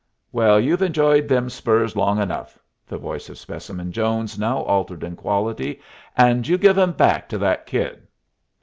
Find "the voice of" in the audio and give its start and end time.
2.87-3.37